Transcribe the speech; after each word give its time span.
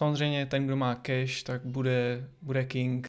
samozřejmě 0.00 0.46
ten, 0.46 0.66
kdo 0.66 0.76
má 0.76 0.94
cash, 0.94 1.42
tak 1.42 1.64
bude, 1.64 2.28
bude 2.42 2.64
king. 2.64 3.06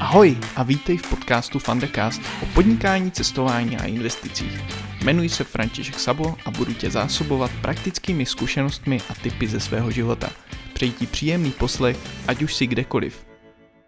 Ahoj 0.00 0.38
a 0.56 0.62
vítej 0.62 0.96
v 0.96 1.10
podcastu 1.10 1.58
Fundecast 1.58 2.22
o 2.42 2.46
podnikání, 2.54 3.10
cestování 3.10 3.76
a 3.76 3.86
investicích. 3.86 4.60
Jmenuji 5.02 5.28
se 5.28 5.44
František 5.44 5.98
Sabo 5.98 6.36
a 6.44 6.50
budu 6.50 6.74
tě 6.74 6.90
zásobovat 6.90 7.50
praktickými 7.62 8.26
zkušenostmi 8.26 8.98
a 9.08 9.14
typy 9.14 9.46
ze 9.46 9.60
svého 9.60 9.90
života. 9.90 10.30
Přeji 10.74 10.92
ti 10.92 11.06
příjemný 11.06 11.50
poslech, 11.50 11.96
ať 12.28 12.42
už 12.42 12.54
si 12.54 12.66
kdekoliv. 12.66 13.26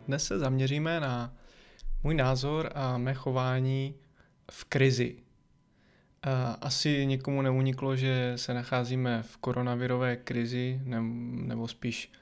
Dnes 0.09 0.25
se 0.25 0.39
zaměříme 0.39 1.01
na 1.01 1.35
můj 2.03 2.15
názor 2.15 2.71
a 2.75 2.99
mé 2.99 3.15
chování 3.15 3.95
v 4.51 4.65
krizi. 4.65 5.24
Asi 6.61 7.07
někomu 7.07 7.43
neuniklo, 7.43 7.97
že 7.97 8.33
se 8.37 8.55
nacházíme 8.55 9.23
v 9.23 9.37
koronavirové 9.37 10.17
krizi, 10.17 10.81
nebo 10.85 11.69
spíš 11.69 12.13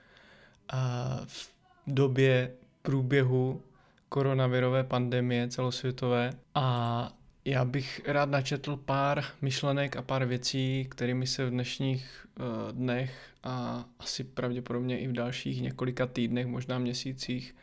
v 1.26 1.50
době 1.86 2.52
průběhu 2.82 3.62
koronavirové 4.08 4.84
pandemie 4.84 5.48
celosvětové 5.48 6.32
a 6.54 7.12
já 7.44 7.64
bych 7.64 8.00
rád 8.06 8.30
načetl 8.30 8.76
pár 8.76 9.24
myšlenek 9.42 9.96
a 9.96 10.02
pár 10.02 10.24
věcí, 10.24 10.86
kterými 10.90 11.26
se 11.26 11.46
v 11.46 11.50
dnešních 11.50 12.26
uh, 12.40 12.72
dnech 12.72 13.30
a 13.42 13.84
asi 13.98 14.24
pravděpodobně 14.24 14.98
i 14.98 15.08
v 15.08 15.12
dalších 15.12 15.62
několika 15.62 16.06
týdnech, 16.06 16.46
možná 16.46 16.78
měsících 16.78 17.54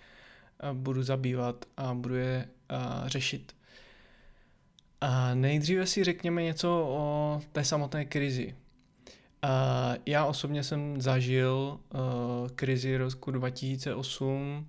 budu 0.74 1.04
zabývat 1.04 1.66
a 1.78 1.94
budu 1.94 2.16
je 2.16 2.48
řešit. 3.06 3.56
A 5.02 5.34
nejdříve 5.34 5.86
si 5.86 6.04
řekněme 6.04 6.44
něco 6.44 6.70
o 6.90 7.42
té 7.52 7.64
samotné 7.64 8.06
krizi. 8.06 8.56
Uh, 9.44 9.98
já 10.06 10.26
osobně 10.26 10.64
jsem 10.64 11.02
zažil 11.02 11.80
uh, 11.94 12.00
krizi 12.56 12.98
roku 12.98 13.32
2008, 13.32 14.68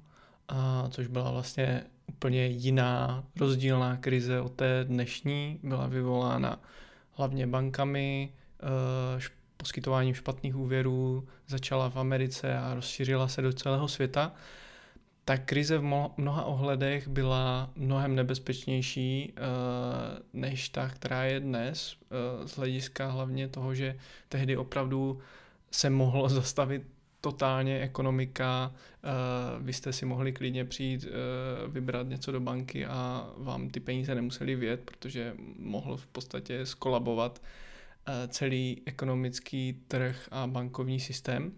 a 0.48 0.88
což 0.90 1.06
byla 1.06 1.30
vlastně 1.30 1.84
úplně 2.08 2.46
jiná 2.46 3.24
rozdílná 3.40 3.96
krize 3.96 4.40
od 4.40 4.52
té 4.52 4.84
dnešní. 4.84 5.60
Byla 5.62 5.86
vyvolána 5.86 6.60
hlavně 7.12 7.46
bankami, 7.46 8.32
uh, 9.14 9.22
poskytováním 9.56 10.14
špatných 10.14 10.56
úvěrů, 10.56 11.28
začala 11.46 11.90
v 11.90 11.96
Americe 11.96 12.58
a 12.58 12.74
rozšířila 12.74 13.28
se 13.28 13.42
do 13.42 13.52
celého 13.52 13.88
světa 13.88 14.32
ta 15.24 15.36
krize 15.36 15.78
v 15.78 16.10
mnoha 16.16 16.44
ohledech 16.44 17.08
byla 17.08 17.70
mnohem 17.76 18.14
nebezpečnější 18.14 19.32
uh, 19.32 20.40
než 20.40 20.68
ta, 20.68 20.88
která 20.88 21.24
je 21.24 21.40
dnes, 21.40 21.96
uh, 22.40 22.46
z 22.46 22.56
hlediska 22.56 23.10
hlavně 23.10 23.48
toho, 23.48 23.74
že 23.74 23.96
tehdy 24.28 24.56
opravdu 24.56 25.20
se 25.70 25.90
mohlo 25.90 26.28
zastavit 26.38 26.82
totálně 27.20 27.80
ekonomika, 27.80 28.72
uh, 28.74 29.66
vy 29.66 29.72
jste 29.72 29.92
si 29.92 30.06
mohli 30.06 30.32
klidně 30.32 30.64
přijít, 30.64 31.06
vybrat 31.68 32.08
něco 32.08 32.32
do 32.32 32.40
banky 32.40 32.86
a 32.86 33.30
vám 33.36 33.70
ty 33.70 33.80
peníze 33.80 34.14
nemuseli 34.14 34.54
vět, 34.54 34.80
protože 34.80 35.34
mohl 35.58 35.96
v 35.96 36.06
podstatě 36.06 36.66
skolabovat 36.66 37.42
celý 38.28 38.82
ekonomický 38.86 39.82
trh 39.88 40.28
a 40.30 40.46
bankovní 40.46 41.00
systém. 41.00 41.52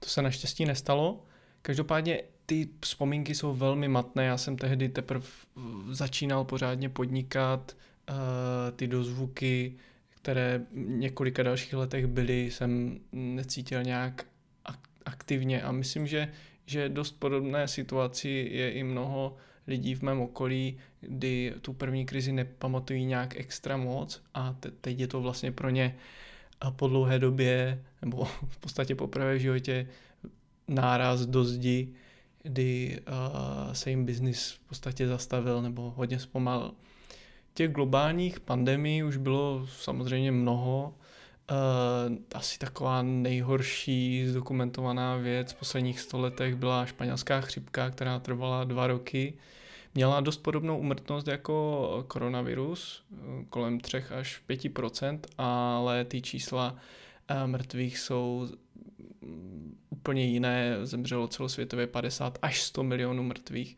To 0.00 0.08
se 0.08 0.22
naštěstí 0.22 0.64
nestalo. 0.64 1.24
Každopádně 1.62 2.22
ty 2.46 2.68
vzpomínky 2.80 3.34
jsou 3.34 3.54
velmi 3.54 3.88
matné. 3.88 4.24
Já 4.24 4.36
jsem 4.36 4.56
tehdy 4.56 4.88
teprve 4.88 5.26
začínal 5.90 6.44
pořádně 6.44 6.88
podnikat. 6.88 7.76
Uh, 8.10 8.16
ty 8.76 8.86
dozvuky, 8.86 9.74
které 10.08 10.60
několika 10.72 11.42
dalších 11.42 11.74
letech 11.74 12.06
byly, 12.06 12.50
jsem 12.50 13.00
necítil 13.12 13.82
nějak 13.82 14.26
aktivně 15.04 15.62
a 15.62 15.72
myslím, 15.72 16.06
že, 16.06 16.28
že 16.66 16.88
dost 16.88 17.12
podobné 17.18 17.68
situaci 17.68 18.28
je 18.52 18.72
i 18.72 18.82
mnoho 18.82 19.36
lidí 19.66 19.94
v 19.94 20.02
mém 20.02 20.20
okolí, 20.20 20.78
kdy 21.00 21.54
tu 21.60 21.72
první 21.72 22.06
krizi 22.06 22.32
nepamatují 22.32 23.04
nějak 23.04 23.36
extra 23.36 23.76
moc 23.76 24.22
a 24.34 24.52
te- 24.52 24.70
teď 24.70 25.00
je 25.00 25.06
to 25.06 25.20
vlastně 25.20 25.52
pro 25.52 25.70
ně 25.70 25.96
po 26.76 26.88
dlouhé 26.88 27.18
době, 27.18 27.82
nebo 28.02 28.24
v 28.24 28.58
podstatě 28.58 28.94
poprvé 28.94 29.34
v 29.34 29.40
životě 29.40 29.86
náraz 30.68 31.26
do 31.26 31.44
zdi, 31.44 31.94
kdy 32.44 33.00
uh, 33.08 33.72
se 33.72 33.90
jim 33.90 34.04
biznis 34.04 34.50
v 34.50 34.68
podstatě 34.68 35.08
zastavil 35.08 35.62
nebo 35.62 35.92
hodně 35.96 36.18
zpomalil. 36.18 36.70
Těch 37.54 37.72
globálních 37.72 38.40
pandemí 38.40 39.02
už 39.02 39.16
bylo 39.16 39.66
samozřejmě 39.66 40.32
mnoho. 40.32 40.94
Uh, 41.50 42.16
asi 42.34 42.58
taková 42.58 43.02
nejhorší 43.02 44.26
zdokumentovaná 44.26 45.16
věc 45.16 45.52
v 45.52 45.58
posledních 45.58 46.00
stoletech 46.00 46.54
byla 46.54 46.86
španělská 46.86 47.40
chřipka, 47.40 47.90
která 47.90 48.18
trvala 48.18 48.64
dva 48.64 48.86
roky. 48.86 49.34
Měla 49.94 50.20
dost 50.20 50.36
podobnou 50.36 50.78
umrtnost 50.78 51.28
jako 51.28 52.04
koronavirus, 52.08 53.04
kolem 53.50 53.80
3 53.80 53.96
až 53.96 54.42
5% 54.48 55.18
ale 55.38 56.04
ty 56.04 56.22
čísla 56.22 56.76
mrtvých 57.46 57.98
jsou 57.98 58.48
úplně 59.90 60.24
jiné, 60.24 60.86
zemřelo 60.86 61.28
celosvětově 61.28 61.86
50 61.86 62.38
až 62.42 62.62
100 62.62 62.82
milionů 62.82 63.22
mrtvých. 63.22 63.76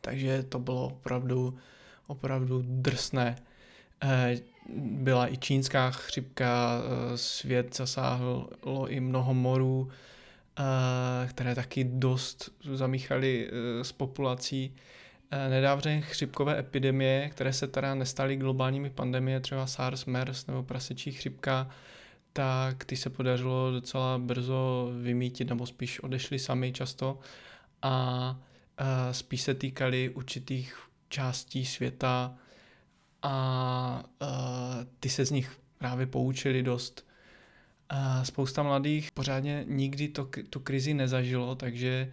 Takže 0.00 0.42
to 0.42 0.58
bylo 0.58 0.86
opravdu, 0.86 1.58
opravdu 2.06 2.62
drsné. 2.66 3.36
Eh, 4.02 4.36
byla 4.76 5.32
i 5.32 5.36
čínská 5.36 5.90
chřipka, 5.90 6.80
eh, 6.82 7.18
svět 7.18 7.76
zasáhlo 7.76 8.48
i 8.88 9.00
mnoho 9.00 9.34
morů, 9.34 9.88
eh, 10.58 10.62
které 11.28 11.54
taky 11.54 11.84
dost 11.84 12.50
zamíchaly 12.74 13.50
s 13.82 13.92
populací. 13.92 14.74
Nedávné 15.48 16.00
chřipkové 16.00 16.58
epidemie, 16.58 17.28
které 17.28 17.52
se 17.52 17.68
teda 17.68 17.94
nestaly 17.94 18.36
globálními 18.36 18.90
pandemie, 18.90 19.40
třeba 19.40 19.66
SARS, 19.66 20.04
MERS 20.04 20.46
nebo 20.46 20.62
prasečí 20.62 21.12
chřipka, 21.12 21.70
tak 22.36 22.84
ty 22.84 22.96
se 22.96 23.10
podařilo 23.10 23.72
docela 23.72 24.18
brzo 24.18 24.90
vymítit, 25.02 25.48
nebo 25.48 25.66
spíš 25.66 26.00
odešli 26.00 26.38
sami 26.38 26.72
často 26.72 27.18
a 27.82 28.36
spíš 29.12 29.42
se 29.42 29.54
týkali 29.54 30.08
určitých 30.08 30.78
částí 31.08 31.66
světa 31.66 32.34
a 33.22 34.04
ty 35.00 35.08
se 35.08 35.24
z 35.24 35.30
nich 35.30 35.60
právě 35.78 36.06
poučili 36.06 36.62
dost. 36.62 37.06
Spousta 38.22 38.62
mladých 38.62 39.08
pořádně 39.14 39.64
nikdy 39.68 40.08
to, 40.08 40.28
tu 40.50 40.60
krizi 40.60 40.94
nezažilo, 40.94 41.54
takže 41.54 42.12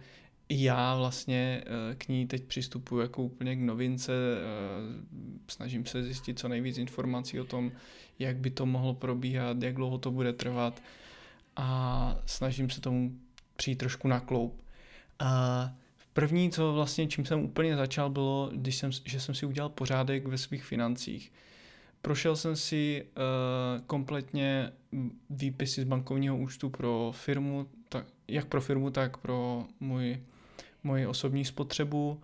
já 0.60 0.96
vlastně 0.96 1.64
eh, 1.66 1.94
k 1.94 2.08
ní 2.08 2.26
teď 2.26 2.44
přistupuji 2.44 3.00
jako 3.00 3.22
úplně 3.22 3.56
k 3.56 3.60
novince, 3.60 4.12
eh, 4.12 4.40
snažím 5.48 5.86
se 5.86 6.02
zjistit 6.02 6.38
co 6.38 6.48
nejvíc 6.48 6.78
informací 6.78 7.40
o 7.40 7.44
tom, 7.44 7.72
jak 8.18 8.36
by 8.36 8.50
to 8.50 8.66
mohlo 8.66 8.94
probíhat, 8.94 9.62
jak 9.62 9.74
dlouho 9.74 9.98
to 9.98 10.10
bude 10.10 10.32
trvat 10.32 10.82
a 11.56 12.18
snažím 12.26 12.70
se 12.70 12.80
tomu 12.80 13.12
přijít 13.56 13.76
trošku 13.76 14.08
na 14.08 14.20
kloup. 14.20 14.62
A 15.18 15.72
první, 16.12 16.50
co 16.50 16.72
vlastně, 16.72 17.06
čím 17.06 17.24
jsem 17.24 17.40
úplně 17.40 17.76
začal, 17.76 18.10
bylo, 18.10 18.50
když 18.54 18.76
jsem, 18.76 18.90
že 19.04 19.20
jsem 19.20 19.34
si 19.34 19.46
udělal 19.46 19.68
pořádek 19.68 20.26
ve 20.26 20.38
svých 20.38 20.64
financích. 20.64 21.32
Prošel 22.02 22.36
jsem 22.36 22.56
si 22.56 23.04
uh, 23.04 23.84
kompletně 23.86 24.72
výpisy 25.30 25.80
z 25.80 25.84
bankovního 25.84 26.36
účtu 26.36 26.70
pro 26.70 27.12
firmu, 27.14 27.66
tak, 27.88 28.06
jak 28.28 28.46
pro 28.46 28.60
firmu, 28.60 28.90
tak 28.90 29.16
pro 29.16 29.64
můj 29.80 30.20
moji 30.84 31.06
osobní 31.06 31.44
spotřebu. 31.44 32.20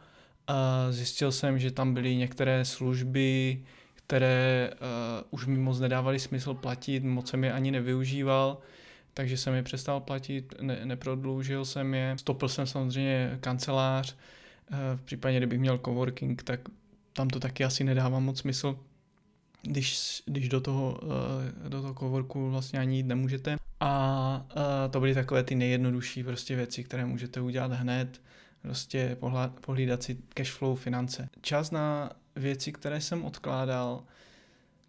A 0.47 0.87
zjistil 0.91 1.33
jsem, 1.33 1.59
že 1.59 1.71
tam 1.71 1.95
byly 1.95 2.17
některé 2.17 2.65
služby, 2.65 3.63
které 3.95 4.71
uh, 4.73 5.27
už 5.31 5.47
mi 5.47 5.59
moc 5.59 5.81
nedávaly 5.81 6.19
smysl 6.19 6.55
platit, 6.55 7.05
moc 7.05 7.29
jsem 7.29 7.45
je 7.45 7.53
ani 7.53 7.71
nevyužíval, 7.71 8.59
takže 9.15 9.37
jsem 9.37 9.55
je 9.55 9.63
přestal 9.63 10.01
platit, 10.01 10.55
ne, 10.61 10.81
neprodloužil 10.85 11.65
jsem 11.65 11.95
je. 11.95 12.17
Stopil 12.19 12.49
jsem 12.49 12.67
samozřejmě 12.67 13.39
kancelář, 13.41 14.17
uh, 14.71 14.77
v 14.97 15.03
případě, 15.03 15.37
kdybych 15.37 15.61
měl 15.61 15.79
coworking, 15.79 16.43
tak 16.43 16.61
tam 17.13 17.29
to 17.29 17.41
taky 17.41 17.65
asi 17.65 17.85
nedává 17.85 18.19
moc 18.19 18.39
smysl, 18.39 18.79
když, 19.63 20.23
když 20.27 20.49
do 20.49 20.61
toho, 20.61 21.01
uh, 21.03 21.69
do 21.69 21.83
toho 21.83 21.95
coworku 21.95 22.51
vlastně 22.51 22.79
ani 22.79 22.97
jít 22.97 23.07
nemůžete. 23.07 23.57
A 23.81 24.47
uh, 24.57 24.63
to 24.91 25.01
byly 25.01 25.15
takové 25.15 25.43
ty 25.43 25.55
nejjednodušší 25.55 26.25
prostě 26.25 26.57
věci, 26.57 26.85
které 26.85 27.07
můžete 27.07 27.41
udělat 27.41 27.73
hned 27.73 28.21
prostě 28.69 29.17
pohlídat 29.61 30.03
si 30.03 30.19
cash 30.29 30.53
flow 30.53 30.77
finance. 30.77 31.29
Čas 31.41 31.71
na 31.71 32.11
věci, 32.37 32.73
které 32.73 33.01
jsem 33.01 33.25
odkládal, 33.25 34.05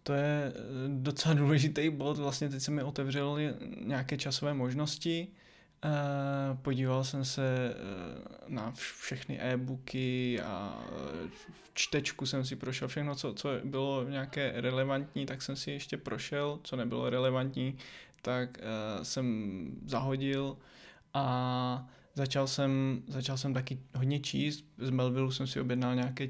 to 0.02 0.12
je 0.12 0.52
eh, 0.54 0.88
docela 0.88 1.34
důležitý 1.42 1.90
bod, 1.90 2.18
vlastně 2.18 2.48
teď 2.48 2.62
se 2.62 2.70
mi 2.70 2.82
otevřely 2.82 3.54
nějaké 3.80 4.16
časové 4.16 4.54
možnosti. 4.54 5.28
Uh, 5.84 6.58
podíval 6.58 7.04
jsem 7.04 7.24
se 7.24 7.74
uh, 7.74 8.54
na 8.54 8.72
všechny 8.72 9.40
e-booky 9.40 10.40
a 10.40 10.84
čtečku 11.74 12.26
jsem 12.26 12.44
si 12.44 12.56
prošel 12.56 12.88
všechno, 12.88 13.14
co, 13.14 13.34
co 13.34 13.48
bylo 13.64 14.04
nějaké 14.08 14.52
relevantní, 14.56 15.26
tak 15.26 15.42
jsem 15.42 15.56
si 15.56 15.70
ještě 15.70 15.96
prošel, 15.96 16.60
co 16.62 16.76
nebylo 16.76 17.10
relevantní, 17.10 17.78
tak 18.22 18.58
jsem 19.02 19.66
zahodil 19.86 20.56
a 21.14 21.88
začal 22.14 22.46
jsem, 22.46 23.02
začal 23.08 23.38
jsem 23.38 23.54
taky 23.54 23.78
hodně 23.94 24.20
číst. 24.20 24.64
Z 24.78 24.90
Melville 24.90 25.32
jsem 25.32 25.46
si 25.46 25.60
objednal 25.60 25.94
nějaké 25.94 26.28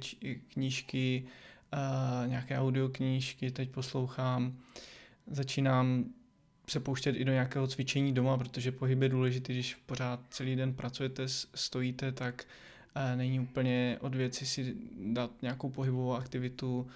knížky, 0.49 1.25
uh, 1.73 2.29
nějaké 2.29 2.59
audioknížky, 2.59 3.51
teď 3.51 3.71
poslouchám. 3.71 4.57
Začínám 5.27 6.05
se 6.69 6.81
pouštět 6.81 7.11
i 7.11 7.25
do 7.25 7.33
nějakého 7.33 7.67
cvičení 7.67 8.13
doma, 8.13 8.39
protože 8.39 8.73
pohyb 8.73 9.03
je 9.03 9.09
důležitý, 9.09 9.53
když 9.53 9.75
pořád 9.75 10.21
celý 10.31 10.57
den 10.57 10.75
pracujete, 10.75 11.29
stojíte, 11.55 12.13
tak 12.13 12.45
uh, 12.97 13.17
není 13.19 13.41
úplně 13.41 13.99
od 14.01 14.15
věci 14.15 14.47
si 14.47 14.75
dát 15.13 15.31
nějakou 15.43 15.71
pohybovou 15.71 16.15
aktivitu, 16.15 16.87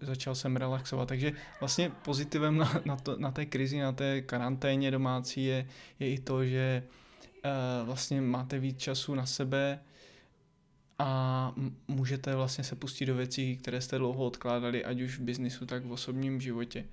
začal 0.00 0.34
jsem 0.34 0.56
relaxovat, 0.56 1.08
takže 1.08 1.32
vlastně 1.60 1.90
pozitivem 2.04 2.56
na, 2.56 2.80
na, 2.84 2.96
to, 2.96 3.16
na 3.18 3.30
té 3.30 3.46
krizi, 3.46 3.78
na 3.78 3.92
té 3.92 4.22
karanténě 4.22 4.90
domácí 4.90 5.44
je, 5.44 5.66
je 6.00 6.10
i 6.10 6.18
to, 6.18 6.44
že 6.44 6.82
uh, 6.86 7.03
vlastně 7.84 8.20
máte 8.20 8.58
víc 8.58 8.78
času 8.78 9.14
na 9.14 9.26
sebe 9.26 9.80
a 10.98 11.52
můžete 11.88 12.34
vlastně 12.34 12.64
se 12.64 12.76
pustit 12.76 13.06
do 13.06 13.14
věcí, 13.14 13.56
které 13.56 13.80
jste 13.80 13.98
dlouho 13.98 14.26
odkládali, 14.26 14.84
ať 14.84 15.00
už 15.00 15.18
v 15.18 15.22
biznisu, 15.22 15.66
tak 15.66 15.84
v 15.84 15.92
osobním 15.92 16.40
životě. 16.40 16.84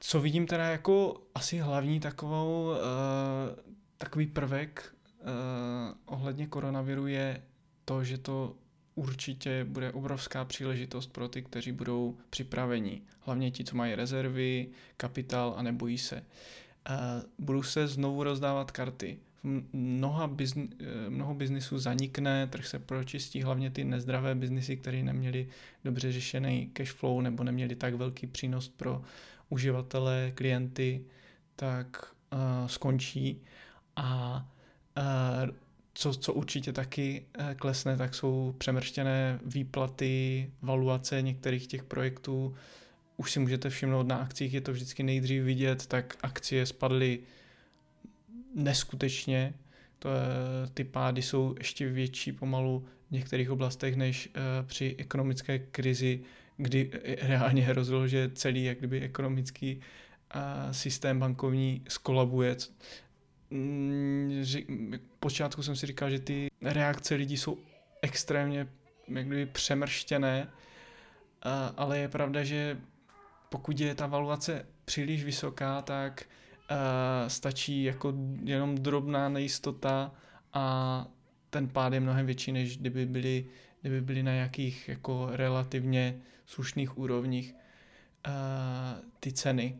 Co 0.00 0.20
vidím 0.20 0.46
teda 0.46 0.64
jako 0.64 1.22
asi 1.34 1.58
hlavní 1.58 2.00
takovou, 2.00 2.70
uh, 2.70 2.76
takový 3.98 4.26
prvek 4.26 4.94
uh, 5.20 5.26
ohledně 6.04 6.46
koronaviru 6.46 7.06
je 7.06 7.42
to, 7.84 8.04
že 8.04 8.18
to 8.18 8.56
určitě 8.94 9.64
bude 9.64 9.92
obrovská 9.92 10.44
příležitost 10.44 11.12
pro 11.12 11.28
ty, 11.28 11.42
kteří 11.42 11.72
budou 11.72 12.18
připraveni. 12.30 13.02
Hlavně 13.20 13.50
ti, 13.50 13.64
co 13.64 13.76
mají 13.76 13.94
rezervy, 13.94 14.68
kapitál 14.96 15.54
a 15.56 15.62
nebojí 15.62 15.98
se. 15.98 16.24
Budou 17.38 17.62
se 17.62 17.86
znovu 17.86 18.22
rozdávat 18.22 18.70
karty. 18.70 19.18
Mnoha 19.72 20.26
bizn, 20.26 20.60
mnoho 21.08 21.34
biznisů 21.34 21.78
zanikne, 21.78 22.46
trh 22.46 22.66
se 22.66 22.78
pročistí, 22.78 23.42
hlavně 23.42 23.70
ty 23.70 23.84
nezdravé 23.84 24.34
biznisy, 24.34 24.76
které 24.76 25.02
neměli 25.02 25.48
dobře 25.84 26.12
řešený 26.12 26.70
cash 26.72 26.92
flow 26.92 27.20
nebo 27.20 27.44
neměli 27.44 27.74
tak 27.76 27.94
velký 27.94 28.26
přínos 28.26 28.68
pro 28.68 29.02
uživatele, 29.48 30.32
klienty, 30.34 31.04
tak 31.56 32.14
uh, 32.32 32.66
skončí 32.66 33.42
a 33.96 34.48
uh, 34.98 35.50
co, 35.94 36.14
co 36.14 36.32
určitě 36.32 36.72
taky 36.72 37.26
klesne, 37.56 37.96
tak 37.96 38.14
jsou 38.14 38.54
přemrštěné 38.58 39.40
výplaty, 39.44 40.50
valuace 40.62 41.22
některých 41.22 41.66
těch 41.66 41.84
projektů. 41.84 42.54
Už 43.20 43.32
si 43.32 43.40
můžete 43.40 43.70
všimnout 43.70 44.06
na 44.06 44.16
akcích, 44.16 44.54
je 44.54 44.60
to 44.60 44.72
vždycky 44.72 45.02
nejdřív 45.02 45.42
vidět, 45.42 45.86
tak 45.86 46.16
akcie 46.22 46.66
spadly 46.66 47.20
neskutečně. 48.54 49.54
To, 49.98 50.08
je, 50.08 50.14
ty 50.74 50.84
pády 50.84 51.22
jsou 51.22 51.54
ještě 51.58 51.88
větší 51.88 52.32
pomalu 52.32 52.86
v 53.08 53.10
některých 53.10 53.50
oblastech 53.50 53.96
než 53.96 54.28
uh, 54.28 54.66
při 54.66 54.94
ekonomické 54.98 55.58
krizi 55.58 56.20
kdy 56.58 56.90
reálně 57.22 57.62
hrozilo, 57.62 58.08
že 58.08 58.30
celý 58.34 58.64
jak 58.64 58.78
kdyby 58.78 59.00
ekonomický 59.00 59.80
a 60.30 60.72
systém 60.72 61.18
bankovní 61.18 61.82
skolabuje. 61.88 62.56
Mm, 63.50 64.44
počátku 65.20 65.62
jsem 65.62 65.76
si 65.76 65.86
říkal, 65.86 66.10
že 66.10 66.18
ty 66.18 66.48
reakce 66.62 67.14
lidí 67.14 67.36
jsou 67.36 67.58
extrémně 68.02 68.68
jak 69.08 69.26
kdyby 69.26 69.46
přemrštěné, 69.46 70.48
ale 71.76 71.98
je 71.98 72.08
pravda, 72.08 72.44
že 72.44 72.78
pokud 73.48 73.80
je 73.80 73.94
ta 73.94 74.06
valuace 74.06 74.66
příliš 74.84 75.24
vysoká, 75.24 75.82
tak 75.82 76.24
stačí 77.28 77.82
jako 77.82 78.14
jenom 78.44 78.74
drobná 78.74 79.28
nejistota 79.28 80.12
a 80.52 81.06
ten 81.50 81.68
pád 81.68 81.92
je 81.92 82.00
mnohem 82.00 82.26
větší, 82.26 82.52
než 82.52 82.78
kdyby 82.78 83.06
byly, 83.06 83.46
kdyby 83.80 84.00
byly 84.00 84.22
na 84.22 84.32
nějakých 84.32 84.88
jako 84.88 85.28
relativně 85.32 86.20
slušných 86.46 86.98
úrovních 86.98 87.54
uh, 88.26 88.32
ty 89.20 89.32
ceny. 89.32 89.76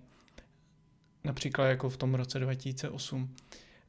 Například 1.25 1.67
jako 1.67 1.91
v 1.91 1.97
tom 1.97 2.15
roce 2.15 2.39
2008. 2.39 3.23
Uh, 3.23 3.29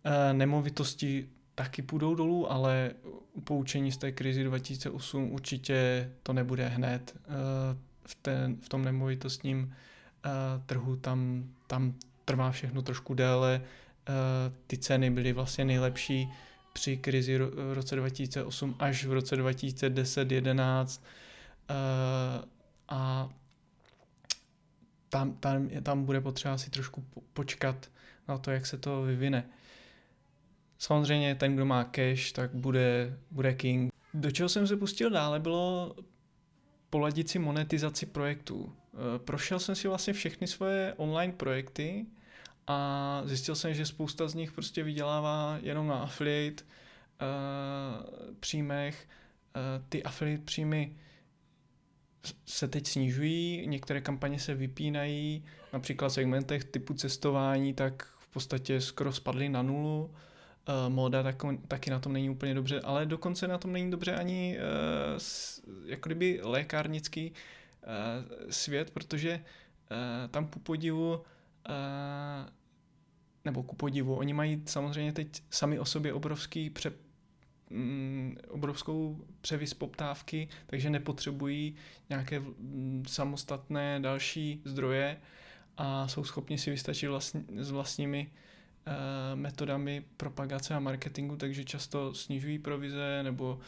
eh, 0.04 0.34
nemovitosti 0.34 1.30
taky 1.56 1.82
půjdou 1.82 2.16
dolů, 2.16 2.52
ale 2.52 2.92
poučení 3.44 3.92
z 3.92 3.98
té 3.98 4.12
krizi 4.12 4.44
2008 4.44 5.32
určitě 5.32 6.12
to 6.24 6.34
nebude 6.34 6.68
hned. 6.68 7.18
Uh, 7.28 7.89
v, 8.10 8.16
ten, 8.16 8.58
v 8.62 8.70
tom 8.70 8.86
nemovitostním 8.86 9.76
uh, 10.26 10.32
trhu 10.66 10.96
tam, 10.96 11.50
tam 11.68 11.94
trvá 12.26 12.52
všechno 12.52 12.82
trošku 12.82 13.14
déle. 13.14 13.62
Uh, 13.62 14.16
ty 14.68 14.78
ceny 14.78 15.10
byly 15.10 15.34
vlastně 15.34 15.66
nejlepší 15.66 16.30
při 16.74 16.98
krizi 16.98 17.38
v 17.38 17.74
roce 17.74 17.96
2008 17.96 18.76
až 18.80 19.06
v 19.06 19.14
roce 19.14 19.36
2010-11. 19.36 21.02
Uh, 21.70 22.46
a 22.88 23.30
tam, 25.10 25.34
tam, 25.34 25.70
tam 25.84 26.06
bude 26.06 26.22
potřeba 26.22 26.58
si 26.58 26.70
trošku 26.70 27.06
počkat 27.34 27.90
na 28.28 28.38
to, 28.38 28.52
jak 28.52 28.66
se 28.66 28.78
to 28.78 29.02
vyvine. 29.02 29.46
Samozřejmě 30.78 31.36
ten, 31.36 31.56
kdo 31.56 31.66
má 31.66 31.84
cash, 31.84 32.32
tak 32.32 32.56
bude, 32.56 33.18
bude 33.32 33.54
king. 33.54 33.94
Do 34.14 34.32
čeho 34.32 34.50
jsem 34.50 34.68
se 34.68 34.78
pustil 34.78 35.10
dále, 35.10 35.40
bylo 35.40 35.96
poladit 36.90 37.30
si 37.30 37.40
monetizaci 37.40 38.06
projektů. 38.06 38.74
E, 39.16 39.20
prošel 39.20 39.60
jsem 39.60 39.76
si 39.76 39.88
vlastně 39.88 40.14
všechny 40.14 40.48
svoje 40.48 40.94
online 40.98 41.34
projekty 41.34 42.06
a 42.68 43.22
zjistil 43.26 43.56
jsem, 43.56 43.74
že 43.74 43.86
spousta 43.86 44.28
z 44.28 44.34
nich 44.34 44.52
prostě 44.52 44.84
vydělává 44.84 45.58
jenom 45.62 45.88
na 45.88 45.96
affiliate 45.96 46.64
uh, 46.64 48.36
příjmech. 48.40 49.08
Uh, 49.56 49.86
ty 49.90 50.04
affiliate 50.04 50.44
příjmy 50.44 50.96
se 52.46 52.68
teď 52.68 52.88
snižují, 52.88 53.68
některé 53.68 54.02
kampaně 54.02 54.40
se 54.40 54.54
vypínají, 54.54 55.46
například 55.74 56.08
v 56.10 56.14
segmentech 56.14 56.64
typu 56.64 56.94
cestování, 56.94 57.74
tak 57.74 58.04
v 58.20 58.28
podstatě 58.28 58.82
skoro 58.82 59.14
spadly 59.14 59.50
na 59.50 59.62
nulu. 59.62 60.12
Uh, 60.70 60.94
móda 60.94 61.24
tak, 61.24 61.44
taky 61.68 61.90
na 61.90 62.00
tom 62.00 62.14
není 62.14 62.30
úplně 62.30 62.54
dobře, 62.54 62.82
ale 62.82 63.06
dokonce 63.06 63.48
na 63.48 63.58
tom 63.58 63.74
není 63.74 63.92
dobře 63.92 64.16
ani 64.16 64.58
uh, 64.58 65.86
jako 65.86 66.10
kdyby 66.10 66.40
lékárnický 66.44 67.32
uh, 67.32 68.50
svět, 68.50 68.92
protože 68.92 69.36
uh, 69.92 70.30
tam 70.32 70.48
ku 70.48 70.60
podivu 70.60 71.14
uh, 71.16 71.24
nebo 73.46 73.64
ku 73.64 73.76
podivu, 73.76 74.16
oni 74.16 74.34
mají 74.34 74.62
samozřejmě 74.66 75.14
teď 75.14 75.44
sami 75.50 75.80
o 75.80 75.86
sobě 75.86 76.14
obrovský 76.14 76.70
pře, 76.70 76.94
mm, 77.70 78.38
obrovskou 78.48 79.26
převis 79.42 79.74
poptávky, 79.74 80.48
takže 80.66 80.90
nepotřebují 80.90 81.76
nějaké 82.10 82.40
mm, 82.40 83.04
samostatné 83.08 84.00
další 84.00 84.62
zdroje 84.66 85.18
a 85.78 86.08
jsou 86.08 86.24
schopni 86.24 86.58
si 86.58 86.72
vystačit 86.72 87.10
vlastní, 87.10 87.46
s 87.58 87.72
vlastními 87.72 88.28
uh, 88.32 88.49
metodami 89.36 90.04
propagace 90.18 90.76
a 90.76 90.80
marketingu, 90.80 91.36
takže 91.36 91.66
často 91.66 92.14
snižují 92.14 92.60
provize 92.60 93.24
nebo 93.24 93.60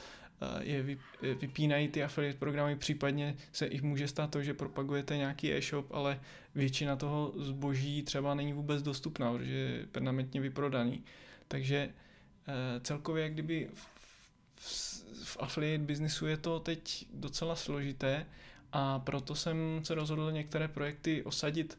uh, 0.42 0.48
je 0.60 0.84
vy, 0.84 0.98
vypínají 1.22 1.88
ty 1.88 2.04
affiliate 2.04 2.40
programy, 2.40 2.76
případně 2.76 3.36
se 3.52 3.68
jich 3.68 3.82
může 3.82 4.08
stát 4.08 4.32
to, 4.32 4.42
že 4.44 4.54
propagujete 4.54 5.18
nějaký 5.18 5.54
e-shop, 5.54 5.92
ale 5.92 6.20
většina 6.56 6.96
toho 6.96 7.34
zboží 7.36 8.04
třeba 8.04 8.34
není 8.34 8.54
vůbec 8.54 8.84
dostupná, 8.84 9.34
protože 9.34 9.54
je 9.54 9.86
permanentně 9.86 10.42
vyprodaný. 10.42 11.04
Takže 11.48 11.90
uh, 12.48 12.54
celkově, 12.82 13.24
jak 13.24 13.34
kdyby 13.34 13.70
v 15.24 15.38
affiliate 15.40 15.84
biznisu 15.84 16.28
je 16.28 16.38
to 16.38 16.60
teď 16.60 17.06
docela 17.14 17.56
složité 17.56 18.26
a 18.72 19.00
proto 19.00 19.36
jsem 19.36 19.82
se 19.84 19.96
rozhodl 19.96 20.32
některé 20.32 20.68
projekty 20.68 21.24
osadit 21.24 21.78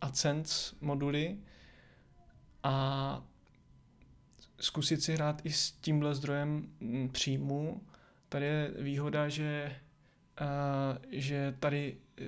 AdSense 0.00 0.76
moduly 0.80 1.38
a 2.62 3.22
zkusit 4.60 5.02
si 5.02 5.14
hrát 5.14 5.46
i 5.46 5.52
s 5.52 5.72
tímhle 5.72 6.14
zdrojem 6.14 6.68
mm, 6.80 7.08
příjmu. 7.08 7.82
Tady 8.28 8.46
je 8.46 8.70
výhoda, 8.78 9.28
že, 9.28 9.76
uh, 10.40 10.98
že 11.10 11.54
tady 11.60 11.96
uh, 12.20 12.26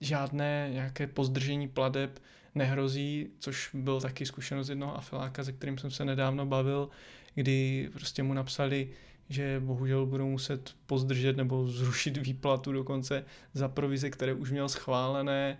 žádné 0.00 0.68
nějaké 0.72 1.06
pozdržení 1.06 1.68
pladeb 1.68 2.22
nehrozí, 2.54 3.28
což 3.38 3.70
byl 3.74 4.00
taky 4.00 4.26
zkušenost 4.26 4.68
jednoho 4.68 4.96
afiláka, 4.96 5.44
se 5.44 5.52
kterým 5.52 5.78
jsem 5.78 5.90
se 5.90 6.04
nedávno 6.04 6.46
bavil, 6.46 6.88
kdy 7.34 7.90
prostě 7.92 8.22
mu 8.22 8.34
napsali, 8.34 8.90
že 9.28 9.60
bohužel 9.64 10.06
budou 10.06 10.28
muset 10.28 10.74
pozdržet 10.86 11.36
nebo 11.36 11.68
zrušit 11.68 12.16
výplatu 12.16 12.72
dokonce 12.72 13.24
za 13.54 13.68
provize, 13.68 14.10
které 14.10 14.34
už 14.34 14.50
měl 14.50 14.68
schválené 14.68 15.58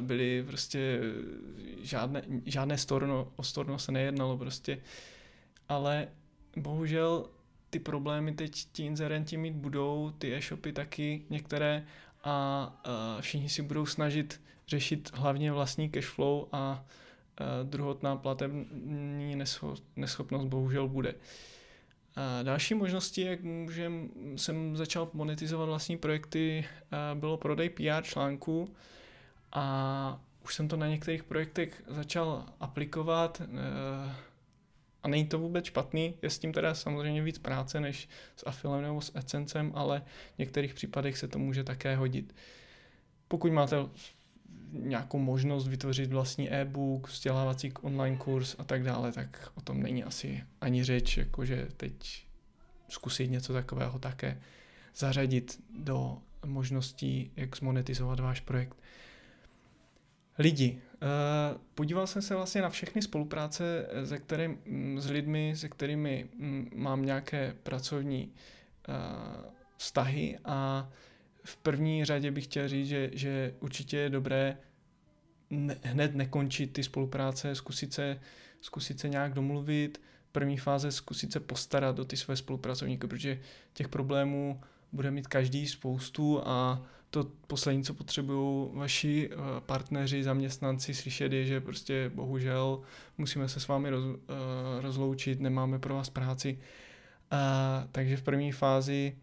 byly 0.00 0.44
prostě 0.46 1.00
žádné, 1.82 2.22
žádné 2.46 2.78
storno, 2.78 3.32
o 3.36 3.42
storno 3.42 3.78
se 3.78 3.92
nejednalo 3.92 4.38
prostě, 4.38 4.78
ale 5.68 6.08
bohužel 6.56 7.28
ty 7.70 7.78
problémy 7.78 8.32
teď 8.32 8.66
ti 8.72 8.84
inzerenti 8.84 9.36
mít 9.36 9.54
budou, 9.54 10.12
ty 10.18 10.34
e-shopy 10.34 10.72
taky 10.72 11.22
některé 11.30 11.86
a 12.24 12.66
uh, 12.86 13.20
všichni 13.20 13.48
si 13.48 13.62
budou 13.62 13.86
snažit 13.86 14.40
řešit 14.68 15.10
hlavně 15.14 15.52
vlastní 15.52 15.90
cashflow 15.90 16.46
a 16.52 16.84
uh, 17.40 17.68
druhotná 17.68 18.16
platební 18.16 19.36
neschopnost 19.96 20.44
bohužel 20.44 20.88
bude. 20.88 21.12
Uh, 21.14 21.18
další 22.42 22.74
možností, 22.74 23.20
jak 23.20 23.42
můžem, 23.42 24.10
jsem 24.36 24.76
začal 24.76 25.10
monetizovat 25.12 25.68
vlastní 25.68 25.96
projekty, 25.96 26.64
bylo 27.14 27.36
prodej 27.36 27.68
PR 27.68 28.02
článků 28.02 28.74
a 29.52 30.20
už 30.44 30.54
jsem 30.54 30.68
to 30.68 30.76
na 30.76 30.86
některých 30.86 31.24
projektech 31.24 31.82
začal 31.86 32.44
aplikovat. 32.60 33.40
Uh, 33.40 34.12
a 35.02 35.08
není 35.08 35.26
to 35.26 35.38
vůbec 35.38 35.64
špatný, 35.64 36.14
je 36.22 36.30
s 36.30 36.38
tím 36.38 36.52
teda 36.52 36.74
samozřejmě 36.74 37.22
víc 37.22 37.38
práce 37.38 37.80
než 37.80 38.08
s 38.36 38.46
Affilem 38.46 38.82
nebo 38.82 39.00
s 39.00 39.12
AdSensem, 39.14 39.72
ale 39.74 40.02
v 40.34 40.38
některých 40.38 40.74
případech 40.74 41.18
se 41.18 41.28
to 41.28 41.38
může 41.38 41.64
také 41.64 41.96
hodit. 41.96 42.34
Pokud 43.28 43.52
máte 43.52 43.76
nějakou 44.72 45.18
možnost 45.18 45.68
vytvořit 45.68 46.12
vlastní 46.12 46.52
e-book, 46.52 47.08
vzdělávací 47.08 47.72
online 47.72 48.16
kurz 48.16 48.56
a 48.58 48.64
tak 48.64 48.82
dále, 48.82 49.12
tak 49.12 49.52
o 49.54 49.60
tom 49.60 49.82
není 49.82 50.04
asi 50.04 50.44
ani 50.60 50.84
řeč, 50.84 51.16
jakože 51.16 51.68
teď 51.76 52.26
zkusit 52.88 53.30
něco 53.30 53.52
takového 53.52 53.98
také 53.98 54.40
zařadit 54.94 55.62
do 55.78 56.18
možností, 56.46 57.30
jak 57.36 57.56
zmonetizovat 57.56 58.20
váš 58.20 58.40
projekt. 58.40 58.76
Lidi. 60.38 60.78
Uh, 61.02 61.60
podíval 61.74 62.06
jsem 62.06 62.22
se 62.22 62.34
vlastně 62.34 62.62
na 62.62 62.68
všechny 62.68 63.02
spolupráce 63.02 63.88
se 64.04 64.18
kterým, 64.18 64.58
mm, 64.66 65.00
s 65.00 65.10
lidmi, 65.10 65.52
se 65.56 65.68
kterými 65.68 66.28
mm, 66.36 66.70
mám 66.74 67.04
nějaké 67.04 67.56
pracovní 67.62 68.32
uh, 68.88 68.94
vztahy 69.76 70.38
a 70.44 70.88
v 71.44 71.56
první 71.56 72.04
řadě 72.04 72.30
bych 72.30 72.44
chtěl 72.44 72.68
říct, 72.68 72.88
že, 72.88 73.10
že 73.12 73.54
určitě 73.60 73.96
je 73.96 74.10
dobré 74.10 74.56
ne, 75.50 75.76
hned 75.82 76.14
nekončit 76.14 76.72
ty 76.72 76.82
spolupráce, 76.82 77.54
zkusit 77.54 77.92
se, 77.92 78.20
zkusit 78.60 79.00
se 79.00 79.08
nějak 79.08 79.34
domluvit, 79.34 80.00
první 80.32 80.56
fáze 80.58 80.92
zkusit 80.92 81.32
se 81.32 81.40
postarat 81.40 81.98
o 81.98 82.04
ty 82.04 82.16
své 82.16 82.36
spolupracovníky, 82.36 83.06
protože 83.06 83.40
těch 83.72 83.88
problémů 83.88 84.60
bude 84.92 85.10
mít 85.10 85.26
každý 85.26 85.66
spoustu 85.66 86.42
a 86.48 86.86
to 87.10 87.30
poslední, 87.46 87.84
co 87.84 87.94
potřebují 87.94 88.70
vaši 88.72 89.30
eh, 89.32 89.36
partneři, 89.60 90.22
zaměstnanci 90.22 90.94
slyšet 90.94 91.32
je, 91.32 91.44
že 91.44 91.60
prostě 91.60 92.10
bohužel 92.14 92.80
musíme 93.18 93.48
se 93.48 93.60
s 93.60 93.68
vámi 93.68 93.90
roz, 93.90 94.04
eh, 94.04 94.82
rozloučit, 94.82 95.40
nemáme 95.40 95.78
pro 95.78 95.94
vás 95.94 96.10
práci. 96.10 96.58
A, 97.30 97.88
takže 97.92 98.16
v 98.16 98.22
první 98.22 98.52
fázi 98.52 99.16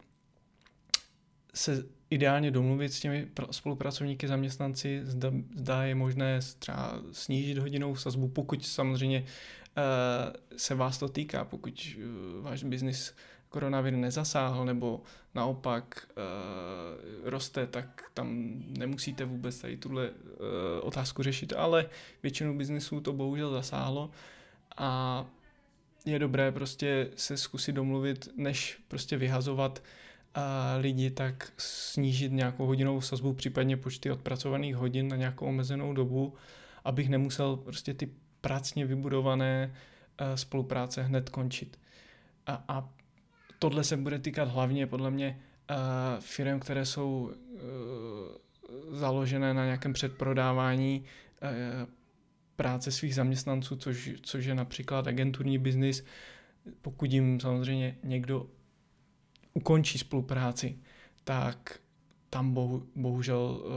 se 1.54 1.86
ideálně 2.10 2.52
domluvit 2.52 2.94
s 2.94 3.00
těmi 3.00 3.28
spolupracovníky, 3.52 4.28
zaměstnanci, 4.28 5.02
zda, 5.04 5.32
zda 5.56 5.84
je 5.84 5.96
možné 5.96 6.40
třeba 6.60 7.02
snížit 7.12 7.58
hodinovou 7.58 7.96
sazbu, 7.96 8.28
pokud 8.28 8.66
samozřejmě 8.66 9.25
se 10.58 10.75
vás 10.75 10.98
to 10.98 11.10
týká, 11.10 11.46
pokud 11.46 11.98
váš 12.42 12.63
biznis 12.63 13.16
koronavir 13.53 13.93
nezasáhl 13.93 14.65
nebo 14.65 15.01
naopak 15.36 16.07
uh, 16.17 17.29
roste, 17.29 17.67
tak 17.67 18.03
tam 18.13 18.53
nemusíte 18.77 19.25
vůbec 19.25 19.60
tady 19.60 19.77
tuhle 19.77 20.10
uh, 20.10 20.15
otázku 20.81 21.24
řešit, 21.24 21.53
ale 21.53 21.86
většinu 22.24 22.57
biznisů 22.57 23.01
to 23.01 23.13
bohužel 23.13 23.51
zasáhlo 23.51 24.12
a 24.77 25.25
je 26.05 26.19
dobré 26.19 26.51
prostě 26.51 27.10
se 27.15 27.38
zkusit 27.38 27.72
domluvit, 27.72 28.29
než 28.38 28.79
prostě 28.88 29.17
vyhazovat 29.17 29.83
uh, 30.38 30.43
lidi, 30.81 31.12
tak 31.12 31.53
snížit 31.57 32.31
nějakou 32.31 32.65
hodinovou 32.65 33.01
sazbu, 33.01 33.33
případně 33.33 33.77
počty 33.77 34.12
odpracovaných 34.12 34.75
hodin 34.75 35.07
na 35.07 35.15
nějakou 35.15 35.45
omezenou 35.45 35.93
dobu, 35.93 36.33
abych 36.83 37.10
nemusel 37.10 37.55
prostě 37.57 37.93
ty 37.93 38.10
pracně 38.41 38.86
vybudované 38.86 39.74
spolupráce 40.36 41.03
hned 41.03 41.29
končit. 41.29 41.79
A, 42.48 42.63
a 42.67 42.89
tohle 43.63 43.84
se 43.84 43.98
bude 43.98 44.20
týkat 44.20 44.48
hlavně 44.48 44.88
podle 44.88 45.12
mě 45.12 45.39
uh, 45.70 45.75
firm, 46.20 46.60
které 46.60 46.86
jsou 46.86 47.32
uh, 47.32 48.98
založené 48.98 49.53
na 49.53 49.65
nějakém 49.65 49.93
předprodávání 49.93 51.03
uh, 51.03 51.50
práce 52.55 52.91
svých 52.91 53.15
zaměstnanců, 53.15 53.75
což, 53.75 54.12
což 54.22 54.46
je 54.46 54.55
například 54.55 55.08
agenturní 55.08 55.58
biznis. 55.58 56.05
Pokud 56.82 57.12
jim 57.12 57.39
samozřejmě 57.39 57.96
někdo 58.03 58.48
ukončí 59.53 59.98
spolupráci, 59.98 60.77
tak 61.24 61.79
tam 62.29 62.53
bohu, 62.53 62.88
bohužel 62.96 63.39
uh, 63.39 63.72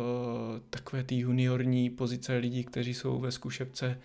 takové 0.70 1.04
ty 1.04 1.14
juniorní 1.14 1.90
pozice 1.90 2.36
lidí, 2.36 2.64
kteří 2.64 2.94
jsou 2.94 3.20
ve 3.20 3.32
zkušebce, 3.32 4.00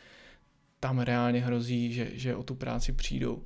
tam 0.80 1.00
reálně 1.00 1.40
hrozí, 1.40 1.94
že, 1.94 2.10
že 2.14 2.36
o 2.36 2.44
tu 2.44 2.56
práci 2.56 2.94
přijdou. 2.94 3.44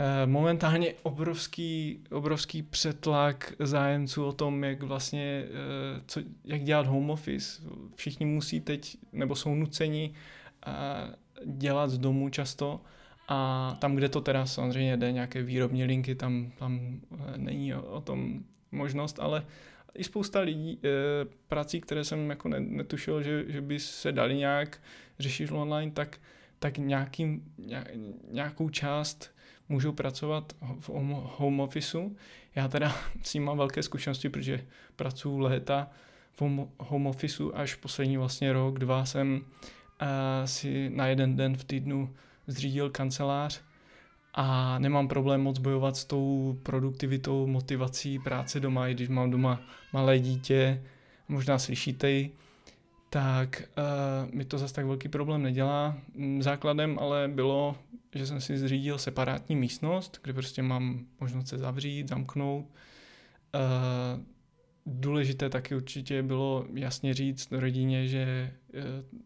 Eh, 0.00 0.26
momentálně 0.26 0.94
obrovský, 1.02 2.00
obrovský 2.10 2.62
přetlak 2.62 3.52
zájemců 3.58 4.24
o 4.24 4.32
tom, 4.32 4.64
jak 4.64 4.82
vlastně, 4.82 5.44
eh, 5.44 6.02
co, 6.06 6.20
jak 6.44 6.62
dělat 6.62 6.86
home 6.86 7.10
office. 7.10 7.62
Všichni 7.94 8.26
musí 8.26 8.60
teď, 8.60 8.96
nebo 9.12 9.34
jsou 9.34 9.54
nuceni 9.54 10.14
eh, 10.66 10.70
dělat 11.46 11.90
z 11.90 11.98
domu 11.98 12.28
často 12.28 12.80
a 13.28 13.76
tam, 13.80 13.94
kde 13.94 14.08
to 14.08 14.20
teda 14.20 14.46
samozřejmě 14.46 14.96
jde, 14.96 15.12
nějaké 15.12 15.42
výrobní 15.42 15.84
linky, 15.84 16.14
tam, 16.14 16.52
tam 16.58 17.00
není 17.36 17.74
o, 17.74 17.82
o 17.82 18.00
tom 18.00 18.40
možnost, 18.72 19.18
ale 19.20 19.44
i 19.94 20.04
spousta 20.04 20.40
lidí, 20.40 20.80
prací, 21.48 21.80
které 21.80 22.04
jsem 22.04 22.30
jako 22.30 22.48
netušil, 22.48 23.22
že, 23.22 23.44
že 23.48 23.60
by 23.60 23.78
se 23.78 24.12
dali 24.12 24.36
nějak 24.36 24.80
řešit 25.18 25.52
online, 25.52 25.92
tak, 25.92 26.18
tak 26.58 26.78
nějakým, 26.78 27.42
nějakou 28.30 28.68
část 28.68 29.37
můžou 29.68 29.92
pracovat 29.92 30.52
v 30.80 30.88
home 31.38 31.60
officeu. 31.60 32.16
Já 32.54 32.68
teda 32.68 32.96
s 33.22 33.34
ním 33.34 33.44
mám 33.44 33.58
velké 33.58 33.82
zkušenosti, 33.82 34.28
protože 34.28 34.64
pracuji 34.96 35.38
léta 35.38 35.90
v 36.32 36.66
home 36.78 37.06
officeu 37.06 37.52
až 37.54 37.74
poslední 37.74 38.16
vlastně 38.16 38.52
rok, 38.52 38.78
dva 38.78 39.04
jsem 39.04 39.40
uh, 40.02 40.08
si 40.44 40.90
na 40.90 41.06
jeden 41.06 41.36
den 41.36 41.56
v 41.56 41.64
týdnu 41.64 42.14
zřídil 42.46 42.90
kancelář 42.90 43.60
a 44.34 44.78
nemám 44.78 45.08
problém 45.08 45.40
moc 45.40 45.58
bojovat 45.58 45.96
s 45.96 46.04
tou 46.04 46.58
produktivitou, 46.62 47.46
motivací 47.46 48.18
práce 48.18 48.60
doma, 48.60 48.88
i 48.88 48.94
když 48.94 49.08
mám 49.08 49.30
doma 49.30 49.60
malé 49.92 50.18
dítě, 50.18 50.82
možná 51.28 51.58
slyšíte 51.58 52.10
ji, 52.10 52.34
tak 53.10 53.62
uh, 53.78 54.34
mi 54.34 54.44
to 54.44 54.58
zase 54.58 54.74
tak 54.74 54.86
velký 54.86 55.08
problém 55.08 55.42
nedělá. 55.42 55.98
Základem 56.40 56.98
ale 56.98 57.28
bylo 57.28 57.76
že 58.14 58.26
jsem 58.26 58.40
si 58.40 58.58
zřídil 58.58 58.98
separátní 58.98 59.56
místnost, 59.56 60.20
kde 60.22 60.32
prostě 60.32 60.62
mám 60.62 61.06
možnost 61.20 61.48
se 61.48 61.58
zavřít, 61.58 62.08
zamknout. 62.08 62.64
Uh, 62.64 64.20
důležité 64.86 65.48
taky 65.48 65.74
určitě 65.74 66.22
bylo 66.22 66.66
jasně 66.74 67.14
říct 67.14 67.52
rodině, 67.52 68.08
že 68.08 68.52
uh, 68.74 69.18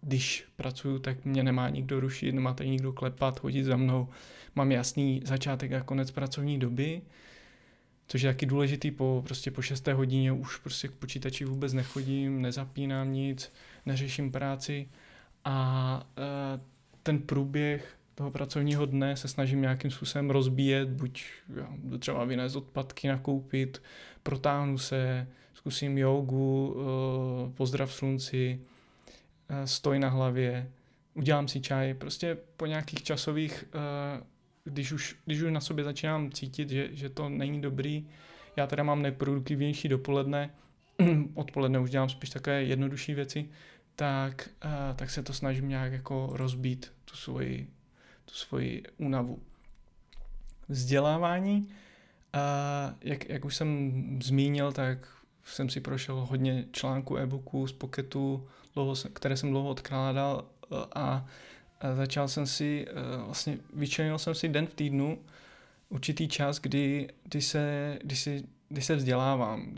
když 0.00 0.44
pracuju, 0.56 0.98
tak 0.98 1.24
mě 1.24 1.42
nemá 1.42 1.68
nikdo 1.68 2.00
rušit, 2.00 2.32
nemá 2.32 2.54
tady 2.54 2.70
nikdo 2.70 2.92
klepat, 2.92 3.40
chodit 3.40 3.64
za 3.64 3.76
mnou. 3.76 4.08
Mám 4.54 4.72
jasný 4.72 5.22
začátek 5.24 5.72
a 5.72 5.80
konec 5.80 6.10
pracovní 6.10 6.58
doby, 6.58 7.02
což 8.06 8.22
je 8.22 8.32
taky 8.32 8.46
důležitý, 8.46 8.90
po, 8.90 9.22
prostě 9.26 9.50
po 9.50 9.62
šesté 9.62 9.94
hodině 9.94 10.32
už 10.32 10.56
prostě 10.56 10.88
k 10.88 10.92
počítači 10.92 11.44
vůbec 11.44 11.72
nechodím, 11.72 12.42
nezapínám 12.42 13.12
nic, 13.12 13.52
neřeším 13.86 14.32
práci. 14.32 14.88
A 15.44 16.06
uh, 16.56 16.60
ten 17.02 17.18
průběh 17.18 17.96
toho 18.14 18.30
pracovního 18.30 18.86
dne 18.86 19.16
se 19.16 19.28
snažím 19.28 19.60
nějakým 19.60 19.90
způsobem 19.90 20.30
rozbíjet, 20.30 20.88
buď 20.88 21.24
já, 21.56 21.68
třeba 21.98 22.24
vynést 22.24 22.56
odpadky, 22.56 23.08
nakoupit, 23.08 23.82
protáhnu 24.22 24.78
se, 24.78 25.26
zkusím 25.54 25.98
jogu, 25.98 26.76
eh, 26.76 27.52
pozdrav 27.52 27.92
slunci, 27.92 28.60
eh, 29.48 29.66
stoj 29.66 29.98
na 29.98 30.08
hlavě, 30.08 30.70
udělám 31.14 31.48
si 31.48 31.60
čaj, 31.60 31.94
prostě 31.94 32.38
po 32.56 32.66
nějakých 32.66 33.02
časových, 33.02 33.64
eh, 33.74 34.22
když 34.64 34.92
už, 34.92 35.16
když 35.24 35.42
už 35.42 35.52
na 35.52 35.60
sobě 35.60 35.84
začínám 35.84 36.30
cítit, 36.30 36.70
že, 36.70 36.88
že 36.92 37.08
to 37.08 37.28
není 37.28 37.60
dobrý, 37.60 38.08
já 38.56 38.66
teda 38.66 38.82
mám 38.82 39.02
nejproduktivnější 39.02 39.88
dopoledne, 39.88 40.50
odpoledne 41.34 41.78
už 41.78 41.90
dělám 41.90 42.08
spíš 42.08 42.30
takové 42.30 42.62
jednodušší 42.62 43.14
věci, 43.14 43.48
tak, 43.96 44.48
tak 44.96 45.10
se 45.10 45.22
to 45.22 45.32
snažím 45.32 45.68
nějak 45.68 45.92
jako 45.92 46.30
rozbít, 46.32 46.92
tu 47.04 47.16
svoji, 47.16 47.70
tu 48.24 48.34
svoji 48.34 48.82
únavu. 48.96 49.42
Vzdělávání, 50.68 51.68
jak, 53.00 53.28
jak 53.28 53.44
už 53.44 53.56
jsem 53.56 53.92
zmínil, 54.22 54.72
tak 54.72 55.08
jsem 55.44 55.68
si 55.68 55.80
prošel 55.80 56.26
hodně 56.26 56.64
článků, 56.72 57.16
e-booků 57.16 57.66
z 57.66 57.72
Pocketu, 57.72 58.48
dlouho, 58.74 58.94
které 59.12 59.36
jsem 59.36 59.50
dlouho 59.50 59.68
odkládal 59.68 60.44
a 60.94 61.26
začal 61.94 62.28
jsem 62.28 62.46
si, 62.46 62.86
vlastně 63.26 63.58
vyčlenil 63.74 64.18
jsem 64.18 64.34
si 64.34 64.48
den 64.48 64.66
v 64.66 64.74
týdnu 64.74 65.18
určitý 65.88 66.28
čas, 66.28 66.60
kdy, 66.60 67.08
kdy, 67.24 67.42
se, 67.42 67.98
kdy, 68.02 68.16
si, 68.16 68.44
kdy 68.68 68.82
se 68.82 68.96
vzdělávám. 68.96 69.74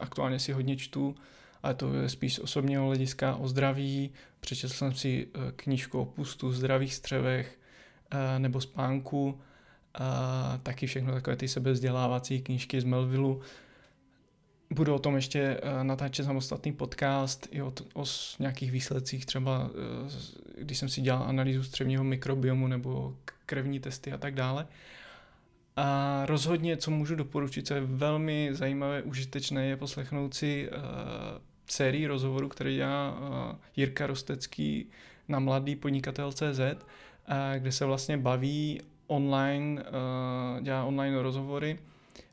Aktuálně 0.00 0.38
si 0.38 0.52
hodně 0.52 0.76
čtu, 0.76 1.14
ale 1.62 1.74
to 1.74 1.94
je 1.94 2.08
spíš 2.08 2.34
z 2.34 2.38
osobního 2.38 2.86
hlediska 2.86 3.36
o 3.36 3.48
zdraví. 3.48 4.10
Přečetl 4.40 4.74
jsem 4.74 4.94
si 4.94 5.28
knížku 5.56 6.00
o 6.00 6.04
pustu, 6.04 6.52
zdravých 6.52 6.94
střevech 6.94 7.58
nebo 8.38 8.60
spánku 8.60 9.40
a 9.94 10.58
taky 10.62 10.86
všechno 10.86 11.12
takové 11.12 11.36
ty 11.36 11.48
sebevzdělávací 11.48 12.42
knížky 12.42 12.80
z 12.80 12.84
Melvillu. 12.84 13.40
Budu 14.70 14.94
o 14.94 14.98
tom 14.98 15.16
ještě 15.16 15.40
eh, 15.40 15.84
natáčet 15.84 16.26
samostatný 16.26 16.72
podcast 16.72 17.48
i 17.50 17.62
o, 17.62 17.72
o 17.94 18.04
nějakých 18.38 18.72
výsledcích, 18.72 19.26
třeba 19.26 19.70
eh, 19.70 20.51
když 20.62 20.78
jsem 20.78 20.88
si 20.88 21.00
dělal 21.00 21.22
analýzu 21.22 21.62
střevního 21.64 22.04
mikrobiomu 22.04 22.66
nebo 22.66 23.16
krevní 23.46 23.80
testy 23.80 24.12
a 24.12 24.18
tak 24.18 24.34
dále. 24.34 24.66
A 25.76 26.22
rozhodně, 26.26 26.76
co 26.76 26.90
můžu 26.90 27.14
doporučit, 27.14 27.66
co 27.66 27.74
je 27.74 27.80
velmi 27.80 28.48
zajímavé, 28.52 29.02
užitečné, 29.02 29.66
je 29.66 29.76
poslechnout 29.76 30.34
si 30.34 30.70
uh, 30.70 30.78
sérii 31.66 32.06
rozhovorů, 32.06 32.48
který 32.48 32.76
dělá 32.76 33.12
uh, 33.12 33.56
Jirka 33.76 34.06
Rostecký 34.06 34.90
na 35.28 35.38
mladý 35.38 35.76
podnikatel.cz, 35.76 36.60
uh, 36.60 37.34
kde 37.58 37.72
se 37.72 37.84
vlastně 37.84 38.16
baví 38.18 38.80
online, 39.06 39.82
uh, 39.82 40.60
dělá 40.60 40.84
online 40.84 41.22
rozhovory 41.22 41.78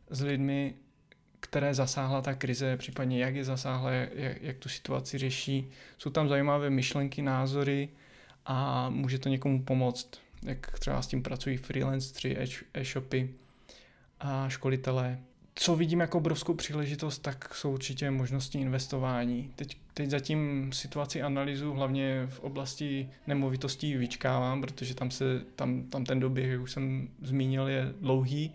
s 0.09 0.21
lidmi, 0.21 0.73
které 1.39 1.73
zasáhla 1.73 2.21
ta 2.21 2.33
krize, 2.33 2.77
případně 2.77 3.23
jak 3.23 3.35
je 3.35 3.43
zasáhla, 3.43 3.91
jak, 3.91 4.41
jak 4.41 4.57
tu 4.57 4.69
situaci 4.69 5.17
řeší. 5.17 5.69
Jsou 5.97 6.09
tam 6.09 6.29
zajímavé 6.29 6.69
myšlenky, 6.69 7.21
názory 7.21 7.89
a 8.45 8.89
může 8.89 9.19
to 9.19 9.29
někomu 9.29 9.63
pomoct, 9.63 10.09
jak 10.43 10.79
třeba 10.79 11.01
s 11.01 11.07
tím 11.07 11.23
pracují 11.23 11.57
freelanceri, 11.57 12.37
e-shopy 12.73 13.29
a 14.19 14.49
školitelé. 14.49 15.19
Co 15.55 15.75
vidím 15.75 15.99
jako 15.99 16.17
obrovskou 16.17 16.53
příležitost, 16.53 17.19
tak 17.19 17.55
jsou 17.55 17.73
určitě 17.73 18.11
možnosti 18.11 18.57
investování. 18.57 19.51
Teď, 19.55 19.77
teď 19.93 20.09
zatím 20.09 20.69
situaci 20.73 21.21
analýzu 21.21 21.73
hlavně 21.73 22.27
v 22.29 22.39
oblasti 22.39 23.09
nemovitostí 23.27 23.95
vyčkávám, 23.95 24.61
protože 24.61 24.95
tam, 24.95 25.11
se, 25.11 25.41
tam, 25.55 25.83
tam 25.83 26.05
ten 26.05 26.19
doběh, 26.19 26.49
jak 26.49 26.61
už 26.61 26.71
jsem 26.71 27.09
zmínil, 27.21 27.67
je 27.67 27.93
dlouhý. 28.01 28.53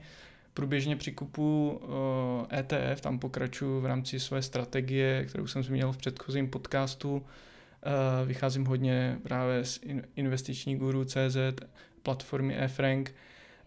Průběžně 0.54 0.96
při 0.96 1.12
kupu 1.12 1.80
uh, 1.82 2.46
eh, 2.50 2.58
ETF, 2.60 3.00
tam 3.00 3.18
pokračuji 3.18 3.80
v 3.80 3.86
rámci 3.86 4.20
své 4.20 4.42
strategie, 4.42 5.24
kterou 5.24 5.46
jsem 5.46 5.62
zmínil 5.62 5.92
v 5.92 5.96
předchozím 5.96 6.50
podcastu. 6.50 7.22
Uh, 7.86 8.28
vycházím 8.28 8.64
hodně 8.64 9.18
právě 9.22 9.64
z 9.64 9.80
investiční 10.16 10.76
guru 10.76 11.04
CZ, 11.04 11.36
platformy 12.02 12.56
eFrank. 12.56 13.14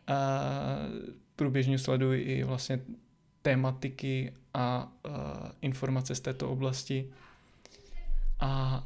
Uh, 0.09 0.15
průběžně 1.35 1.79
sleduji 1.79 2.23
i 2.23 2.43
vlastně 2.43 2.79
tématiky 3.41 4.33
a 4.53 4.91
uh, 5.05 5.13
informace 5.61 6.15
z 6.15 6.19
této 6.19 6.49
oblasti 6.49 7.09
a 8.39 8.83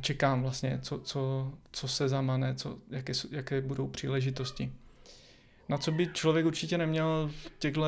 čekám 0.00 0.42
vlastně, 0.42 0.78
co, 0.82 0.98
co, 0.98 1.52
co 1.72 1.88
se 1.88 2.08
zamane, 2.08 2.54
co, 2.54 2.78
jaké, 2.90 3.12
jaké 3.30 3.60
budou 3.60 3.88
příležitosti. 3.88 4.72
Na 5.68 5.78
co 5.78 5.92
by 5.92 6.06
člověk 6.06 6.46
určitě 6.46 6.78
neměl 6.78 7.30
v 7.32 7.52
těchto 7.58 7.82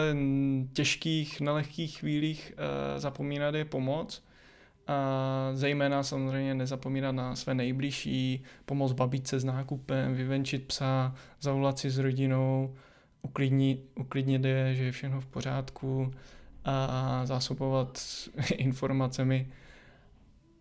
těžkých, 0.72 1.40
nelehkých 1.40 1.98
chvílích 1.98 2.52
zapomínat 2.96 3.54
je 3.54 3.64
pomoc. 3.64 4.22
A 4.86 5.50
zejména 5.52 6.02
samozřejmě 6.02 6.54
nezapomínat 6.54 7.14
na 7.14 7.36
své 7.36 7.54
nejbližší, 7.54 8.42
pomoc 8.64 8.92
babičce 8.92 9.40
s 9.40 9.44
nákupem, 9.44 10.14
vyvenčit 10.14 10.66
psa, 10.66 11.14
zavolat 11.40 11.78
si 11.78 11.90
s 11.90 11.98
rodinou, 11.98 12.74
uklidnit, 13.22 13.90
uklidnit 13.94 14.44
je, 14.44 14.74
že 14.74 14.84
je 14.84 14.92
všechno 14.92 15.20
v 15.20 15.26
pořádku 15.26 16.10
a 16.64 17.20
zásobovat 17.26 18.02
informacemi 18.56 19.48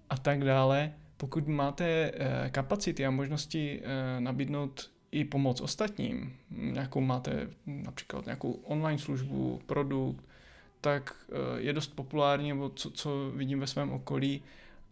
a 0.09 0.17
tak 0.17 0.43
dále. 0.43 0.93
Pokud 1.17 1.47
máte 1.47 1.85
eh, 1.85 2.49
kapacity 2.49 3.05
a 3.05 3.11
možnosti 3.11 3.81
eh, 3.83 4.19
nabídnout 4.21 4.91
i 5.11 5.25
pomoc 5.25 5.61
ostatním, 5.61 6.33
nějakou 6.49 7.01
máte 7.01 7.47
například 7.65 8.25
nějakou 8.25 8.51
online 8.51 8.99
službu, 8.99 9.59
produkt, 9.65 10.25
tak 10.81 11.15
eh, 11.29 11.61
je 11.61 11.73
dost 11.73 11.87
populární, 11.95 12.49
nebo 12.49 12.69
co, 12.69 12.91
co 12.91 13.31
vidím 13.35 13.59
ve 13.59 13.67
svém 13.67 13.91
okolí, 13.91 14.41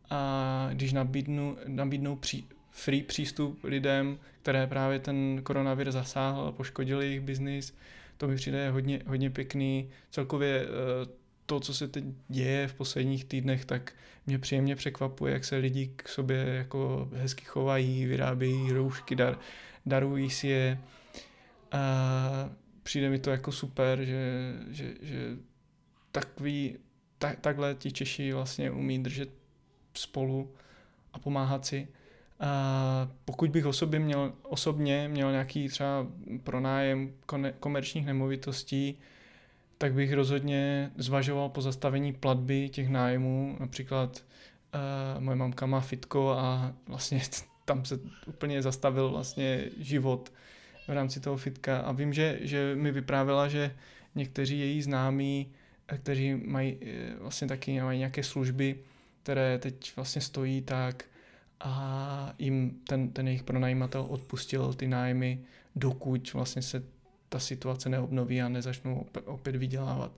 a 0.09 0.69
když 0.73 0.93
nabídnu, 0.93 1.57
nabídnou 1.67 2.15
při, 2.15 2.43
free 2.71 3.03
přístup 3.03 3.63
lidem, 3.63 4.19
které 4.41 4.67
právě 4.67 4.99
ten 4.99 5.41
koronavir 5.43 5.91
zasáhl 5.91 6.41
a 6.47 6.51
poškodil 6.51 7.01
jejich 7.01 7.21
biznis. 7.21 7.75
To 8.17 8.27
mi 8.27 8.35
přijde 8.35 8.69
hodně, 8.69 9.01
hodně 9.07 9.29
pěkný. 9.29 9.89
Celkově 10.11 10.61
eh, 10.61 11.09
to, 11.45 11.59
co 11.59 11.73
se 11.73 11.87
teď 11.87 12.03
děje 12.29 12.67
v 12.67 12.73
posledních 12.73 13.25
týdnech, 13.25 13.65
tak 13.65 13.93
mě 14.27 14.39
příjemně 14.39 14.75
překvapuje, 14.75 15.33
jak 15.33 15.45
se 15.45 15.57
lidi 15.57 15.93
k 15.95 16.09
sobě 16.09 16.37
jako 16.37 17.09
hezky 17.13 17.45
chovají, 17.45 18.05
vyrábějí 18.05 18.71
roušky, 18.71 19.15
dar, 19.15 19.39
darují 19.85 20.29
si 20.29 20.47
je. 20.47 20.79
A 21.71 22.49
přijde 22.83 23.09
mi 23.09 23.19
to 23.19 23.31
jako 23.31 23.51
super, 23.51 24.03
že, 24.03 24.53
že, 24.69 24.93
že 25.01 25.37
takový, 26.13 26.77
tak, 27.17 27.39
takhle 27.39 27.75
ti 27.75 27.91
Češi 27.91 28.33
vlastně 28.33 28.71
umí 28.71 29.03
držet 29.03 29.29
spolu 29.93 30.53
a 31.13 31.19
pomáhat 31.19 31.65
si. 31.65 31.87
A 32.39 33.09
pokud 33.25 33.49
bych 33.49 33.65
osobě 33.65 33.99
měl, 33.99 34.33
osobně 34.43 35.07
měl 35.07 35.31
nějaký 35.31 35.67
třeba 35.67 36.07
pronájem 36.43 37.13
komerčních 37.59 38.05
nemovitostí, 38.05 38.99
tak 39.77 39.93
bych 39.93 40.13
rozhodně 40.13 40.91
zvažoval 40.97 41.49
po 41.49 41.61
zastavení 41.61 42.13
platby 42.13 42.69
těch 42.69 42.89
nájmů. 42.89 43.57
Například 43.59 44.25
uh, 45.15 45.23
moje 45.23 45.35
mamka 45.35 45.65
má 45.65 45.79
fitko 45.79 46.31
a 46.31 46.73
vlastně 46.87 47.21
tam 47.65 47.85
se 47.85 47.99
úplně 48.25 48.61
zastavil 48.61 49.09
vlastně 49.09 49.69
život 49.77 50.33
v 50.87 50.89
rámci 50.89 51.19
toho 51.19 51.37
fitka. 51.37 51.79
A 51.79 51.91
vím, 51.91 52.13
že, 52.13 52.39
že 52.41 52.75
mi 52.75 52.91
vyprávěla, 52.91 53.47
že 53.47 53.75
někteří 54.15 54.59
její 54.59 54.81
známí, 54.81 55.51
kteří 55.97 56.35
mají 56.35 56.77
eh, 56.81 57.15
vlastně 57.19 57.47
taky 57.47 57.81
mají 57.81 57.99
nějaké 57.99 58.23
služby, 58.23 58.75
které 59.23 59.57
teď 59.57 59.95
vlastně 59.95 60.21
stojí 60.21 60.61
tak, 60.61 61.05
a 61.63 62.33
jim 62.39 62.71
ten, 62.87 63.09
ten 63.09 63.27
jejich 63.27 63.43
pronajímatel 63.43 64.05
odpustil 64.09 64.73
ty 64.73 64.87
nájmy, 64.87 65.39
dokud 65.75 66.33
vlastně 66.33 66.61
se 66.61 66.83
ta 67.29 67.39
situace 67.39 67.89
neobnoví 67.89 68.41
a 68.41 68.49
nezačnou 68.49 69.05
opět 69.25 69.55
vydělávat. 69.55 70.11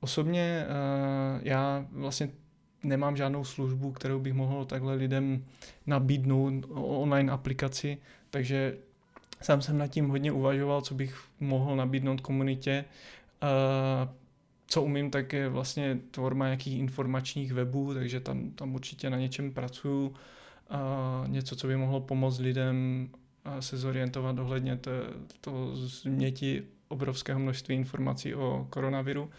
Osobně 0.00 0.66
uh, 0.66 1.40
já 1.42 1.86
vlastně 1.92 2.30
nemám 2.82 3.16
žádnou 3.16 3.44
službu, 3.44 3.92
kterou 3.92 4.18
bych 4.20 4.32
mohl 4.32 4.64
takhle 4.64 4.94
lidem 4.94 5.44
nabídnout 5.86 6.64
online 6.74 7.32
aplikaci, 7.32 7.98
takže 8.30 8.76
sám 9.42 9.62
jsem 9.62 9.78
nad 9.78 9.86
tím 9.86 10.08
hodně 10.08 10.32
uvažoval, 10.32 10.82
co 10.82 10.94
bych 10.94 11.24
mohl 11.40 11.76
nabídnout 11.76 12.20
komunitě. 12.20 12.84
Uh, 14.70 14.72
co 14.72 14.82
umím, 14.82 15.10
tak 15.10 15.32
je 15.32 15.48
vlastně 15.48 15.98
tvorba 16.10 16.44
nějakých 16.44 16.78
informačních 16.78 17.52
webů, 17.52 17.94
takže 17.94 18.20
tam, 18.20 18.50
tam 18.50 18.74
určitě 18.74 19.10
na 19.10 19.18
něčem 19.18 19.52
pracuju 19.52 20.14
a 20.70 21.24
něco, 21.26 21.56
co 21.56 21.66
by 21.66 21.76
mohlo 21.76 22.00
pomoct 22.00 22.38
lidem 22.38 23.08
se 23.60 23.76
zorientovat 23.76 24.38
ohledně 24.38 24.78
toho 25.40 25.76
změti 25.76 26.62
obrovského 26.88 27.40
množství 27.40 27.74
informací 27.74 28.34
o 28.34 28.66
koronaviru. 28.70 29.30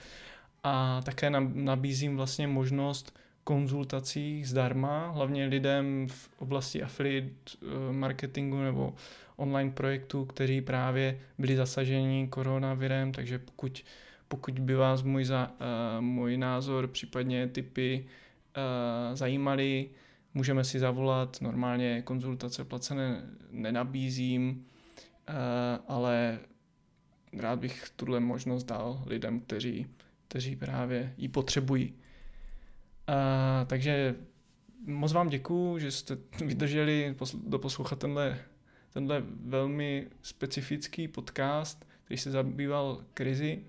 A 0.64 1.02
také 1.02 1.30
nabízím 1.54 2.18
vlastně 2.18 2.48
možnost 2.48 3.20
konzultací 3.44 4.46
zdarma, 4.46 5.12
hlavně 5.12 5.46
lidem 5.46 6.08
v 6.10 6.30
oblasti 6.40 6.84
affiliate 6.84 7.52
eh, 7.62 7.94
marketingu 7.94 8.62
nebo 8.62 8.94
online 9.36 9.72
projektů, 9.72 10.26
kteří 10.26 10.62
právě 10.62 11.20
byli 11.38 11.56
zasaženi 11.56 12.28
koronavirem, 12.28 13.12
takže 13.12 13.40
pokud, 13.40 13.84
pokud 14.32 14.60
by 14.60 14.76
vás 14.76 15.04
můj, 15.04 15.26
za, 15.26 15.52
uh, 15.52 16.02
můj 16.02 16.38
názor, 16.38 16.88
případně 16.88 17.48
typy 17.48 18.06
uh, 18.58 19.16
zajímaly, 19.16 19.90
můžeme 20.34 20.64
si 20.64 20.80
zavolat, 20.80 21.42
normálně 21.42 22.02
konzultace 22.02 22.66
placené 22.66 23.24
nenabízím, 23.52 24.66
eh, 25.28 25.34
ale 25.88 26.40
rád 27.38 27.60
bych 27.60 27.90
tuhle 27.96 28.20
možnost 28.20 28.64
dal 28.64 29.04
lidem, 29.06 29.40
kteří, 29.40 29.88
kteří 30.28 30.56
právě 30.56 31.14
ji 31.18 31.28
potřebují. 31.28 31.94
A, 33.08 33.66
takže 33.66 34.16
moc 34.86 35.14
vám 35.14 35.30
děkuju, 35.30 35.80
že 35.80 35.92
jste 35.92 36.18
vydrželi 36.46 37.16
doposlouchat 37.48 38.00
tenhle, 38.00 38.40
tenhle 38.94 39.24
velmi 39.44 40.08
specifický 40.22 41.08
podcast, 41.08 41.86
který 42.04 42.18
se 42.18 42.32
zabýval 42.32 43.04
krizi 43.14 43.64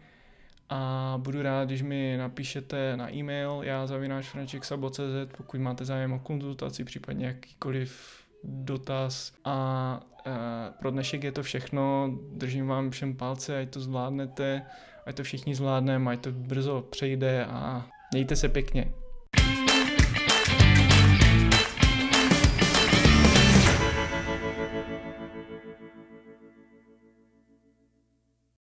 a 0.72 1.14
budu 1.18 1.42
rád, 1.42 1.64
když 1.64 1.82
mi 1.82 2.16
napíšete 2.16 2.96
na 2.96 3.14
e-mail 3.14 3.60
já 3.62 3.86
zavináš 3.86 4.28
frančeksabo.cz, 4.28 5.36
pokud 5.36 5.60
máte 5.60 5.84
zájem 5.84 6.12
o 6.12 6.18
konzultaci, 6.18 6.84
případně 6.84 7.26
jakýkoliv 7.26 8.22
dotaz 8.44 9.32
a 9.44 10.00
e, 10.26 10.30
pro 10.78 10.90
dnešek 10.90 11.24
je 11.24 11.32
to 11.32 11.42
všechno, 11.42 12.10
držím 12.32 12.66
vám 12.66 12.90
všem 12.90 13.16
palce, 13.16 13.58
ať 13.58 13.70
to 13.70 13.80
zvládnete, 13.80 14.62
ať 15.06 15.16
to 15.16 15.22
všichni 15.22 15.54
zvládneme, 15.54 16.12
ať 16.12 16.20
to 16.20 16.32
brzo 16.32 16.86
přejde 16.90 17.44
a 17.44 17.86
mějte 18.12 18.36
se 18.36 18.48
pěkně. 18.48 18.92